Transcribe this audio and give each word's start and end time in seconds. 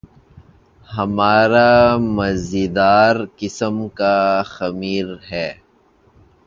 ہمارا 0.87 1.71
مزیدار 2.15 3.15
قسم 3.39 3.75
کا 3.97 4.15
خمیر 4.45 5.07
ہے۔ 5.29 5.49